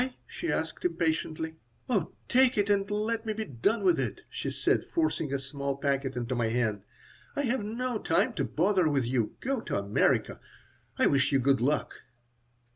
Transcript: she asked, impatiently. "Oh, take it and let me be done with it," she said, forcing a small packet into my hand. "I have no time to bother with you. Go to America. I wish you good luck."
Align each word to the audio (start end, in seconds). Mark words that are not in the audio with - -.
she 0.25 0.51
asked, 0.51 0.83
impatiently. 0.83 1.57
"Oh, 1.87 2.13
take 2.27 2.57
it 2.57 2.71
and 2.71 2.89
let 2.89 3.23
me 3.23 3.33
be 3.33 3.45
done 3.45 3.83
with 3.83 3.99
it," 3.99 4.21
she 4.31 4.49
said, 4.49 4.83
forcing 4.83 5.31
a 5.31 5.37
small 5.37 5.77
packet 5.77 6.15
into 6.17 6.33
my 6.33 6.47
hand. 6.47 6.81
"I 7.35 7.43
have 7.43 7.63
no 7.63 7.99
time 7.99 8.33
to 8.33 8.43
bother 8.43 8.89
with 8.89 9.05
you. 9.05 9.35
Go 9.41 9.61
to 9.61 9.77
America. 9.77 10.39
I 10.97 11.05
wish 11.05 11.31
you 11.31 11.37
good 11.37 11.61
luck." 11.61 11.93